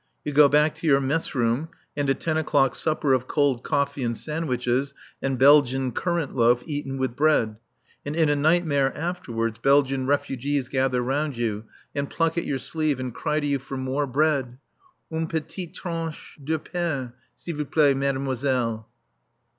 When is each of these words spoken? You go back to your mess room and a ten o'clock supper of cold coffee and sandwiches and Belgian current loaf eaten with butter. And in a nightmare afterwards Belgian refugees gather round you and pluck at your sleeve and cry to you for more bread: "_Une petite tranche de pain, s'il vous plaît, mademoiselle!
You 0.25 0.31
go 0.33 0.49
back 0.49 0.73
to 0.73 0.87
your 0.87 0.99
mess 0.99 1.35
room 1.35 1.69
and 1.95 2.09
a 2.09 2.15
ten 2.15 2.35
o'clock 2.35 2.73
supper 2.73 3.13
of 3.13 3.27
cold 3.27 3.63
coffee 3.63 4.01
and 4.03 4.17
sandwiches 4.17 4.95
and 5.21 5.37
Belgian 5.37 5.91
current 5.91 6.35
loaf 6.35 6.63
eaten 6.65 6.97
with 6.97 7.15
butter. 7.15 7.59
And 8.03 8.15
in 8.15 8.27
a 8.27 8.35
nightmare 8.35 8.97
afterwards 8.97 9.59
Belgian 9.59 10.07
refugees 10.07 10.69
gather 10.69 11.03
round 11.03 11.37
you 11.37 11.65
and 11.93 12.09
pluck 12.09 12.35
at 12.35 12.45
your 12.45 12.57
sleeve 12.57 12.99
and 12.99 13.13
cry 13.13 13.41
to 13.41 13.45
you 13.45 13.59
for 13.59 13.77
more 13.77 14.07
bread: 14.07 14.57
"_Une 15.11 15.29
petite 15.29 15.75
tranche 15.75 16.35
de 16.43 16.57
pain, 16.57 17.13
s'il 17.37 17.57
vous 17.57 17.65
plaît, 17.65 17.95
mademoiselle! 17.95 18.89